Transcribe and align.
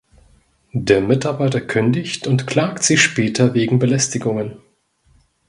Der 0.73 0.99
Mitarbeiter 0.99 1.61
kündigt 1.61 2.25
und 2.25 2.47
klagt 2.47 2.81
sie 2.81 2.97
später 2.97 3.53
wegen 3.53 3.77
Belästigungen. 3.77 4.57